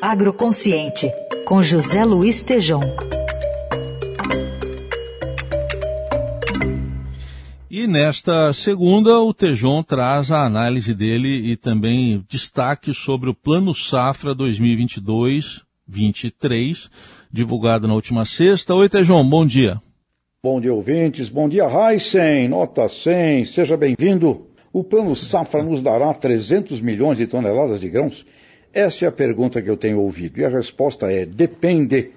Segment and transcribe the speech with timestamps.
[0.00, 1.12] Agroconsciente,
[1.46, 2.80] com José Luiz Tejom.
[7.70, 13.74] E nesta segunda, o Tejon traz a análise dele e também destaque sobre o Plano
[13.74, 16.90] Safra 2022-23,
[17.32, 18.74] divulgado na última sexta.
[18.74, 19.82] Oi, Tejon, bom dia.
[20.42, 21.28] Bom dia, ouvintes.
[21.28, 23.44] Bom dia, Heisen, nota 100.
[23.46, 24.46] Seja bem-vindo.
[24.72, 28.24] O Plano Safra nos dará 300 milhões de toneladas de grãos?
[28.74, 30.40] Essa é a pergunta que eu tenho ouvido.
[30.40, 32.10] E a resposta é: depende.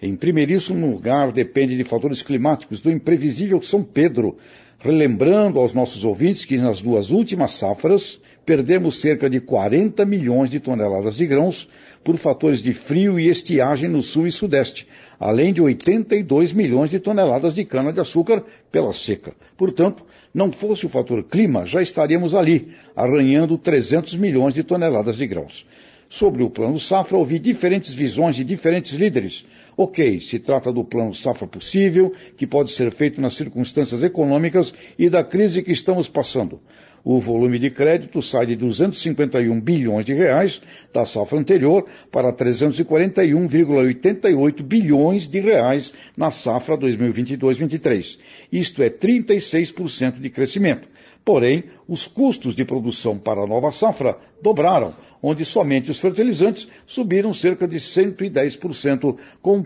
[0.00, 4.36] Em primeiríssimo lugar, depende de fatores climáticos, do imprevisível São Pedro
[4.78, 10.60] relembrando aos nossos ouvintes que nas duas últimas safras perdemos cerca de 40 milhões de
[10.60, 11.68] toneladas de grãos
[12.04, 14.86] por fatores de frio e estiagem no sul e sudeste,
[15.18, 19.32] além de 82 milhões de toneladas de cana-de-açúcar pela seca.
[19.56, 25.26] Portanto, não fosse o fator clima, já estaríamos ali, arranhando 300 milhões de toneladas de
[25.26, 25.66] grãos.
[26.08, 29.44] Sobre o plano safra, ouvi diferentes visões de diferentes líderes.
[29.76, 35.10] Ok, se trata do plano safra possível, que pode ser feito nas circunstâncias econômicas e
[35.10, 36.58] da crise que estamos passando.
[37.04, 40.60] O volume de crédito sai de 251 bilhões de reais
[40.92, 48.18] da safra anterior para 341,88 bilhões de reais na safra 2022-23.
[48.50, 50.88] Isto é 36% de crescimento.
[51.24, 57.34] Porém, os custos de produção para a nova safra dobraram, onde somente os fertilizantes subiram
[57.34, 59.16] cerca de 110%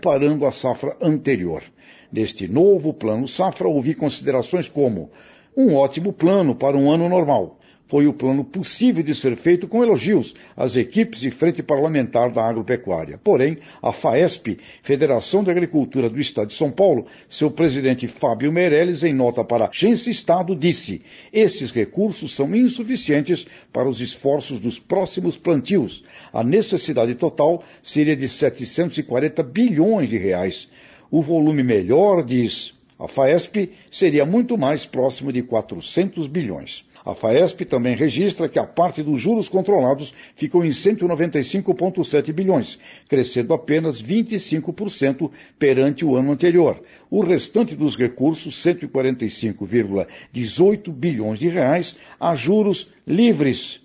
[0.01, 1.61] comparando a safra anterior.
[2.11, 5.11] Neste novo plano safra, ouvi considerações como
[5.55, 7.59] um ótimo plano para um ano normal,
[7.91, 12.41] foi o plano possível de ser feito com elogios às equipes e frente parlamentar da
[12.41, 13.19] agropecuária.
[13.21, 19.03] Porém, a FAESP, Federação de Agricultura do Estado de São Paulo, seu presidente Fábio Meirelles,
[19.03, 21.01] em nota para a Agência Estado, disse:
[21.33, 26.01] esses recursos são insuficientes para os esforços dos próximos plantios.
[26.31, 30.69] A necessidade total seria de 740 bilhões de reais.
[31.11, 36.89] O volume melhor, diz a FAESP, seria muito mais próximo de 400 bilhões.
[37.03, 42.77] A FAESP também registra que a parte dos juros controlados ficou em 195,7 bilhões,
[43.09, 46.79] crescendo apenas 25% perante o ano anterior.
[47.09, 53.81] O restante dos recursos, 145,18 bilhões de reais, a juros livres.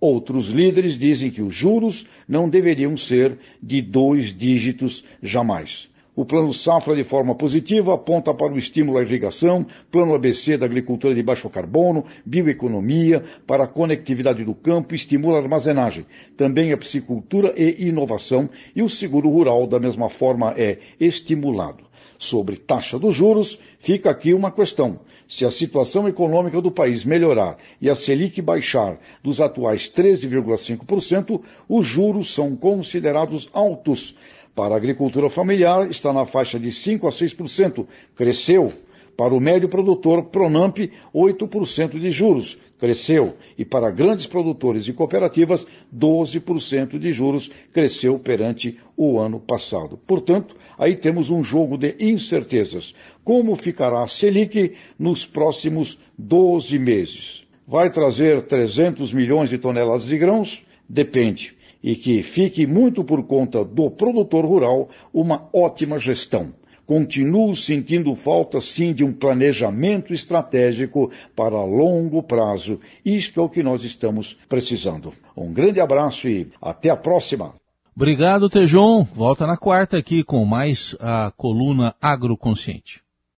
[0.00, 5.92] Outros líderes dizem que os juros não deveriam ser de dois dígitos jamais.
[6.16, 10.64] O Plano Safra, de forma positiva, aponta para o estímulo à irrigação, Plano ABC da
[10.64, 16.06] agricultura de baixo carbono, bioeconomia, para a conectividade do campo, estimula a armazenagem.
[16.36, 21.83] Também a piscicultura e inovação, e o seguro rural, da mesma forma, é estimulado.
[22.18, 25.00] Sobre taxa dos juros, fica aqui uma questão.
[25.28, 31.86] Se a situação econômica do país melhorar e a Selic baixar dos atuais 13,5%, os
[31.86, 34.14] juros são considerados altos
[34.54, 38.72] para a agricultura familiar está na faixa de 5 a 6%, cresceu.
[39.16, 40.78] Para o médio produtor, Pronamp,
[41.14, 43.34] 8% de juros, cresceu.
[43.56, 49.98] E para grandes produtores e cooperativas, 12% de juros, cresceu perante o ano passado.
[50.06, 52.94] Portanto, aí temos um jogo de incertezas.
[53.22, 57.44] Como ficará a Selic nos próximos 12 meses?
[57.66, 60.62] Vai trazer 300 milhões de toneladas de grãos?
[60.88, 61.54] Depende
[61.84, 66.54] e que fique muito por conta do produtor rural uma ótima gestão.
[66.86, 72.78] Continuo sentindo falta, sim, de um planejamento estratégico para longo prazo.
[73.04, 75.12] Isto é o que nós estamos precisando.
[75.36, 77.54] Um grande abraço e até a próxima.
[77.96, 79.06] Obrigado, Tejon.
[79.14, 83.03] Volta na quarta aqui com mais a coluna Agroconsciente.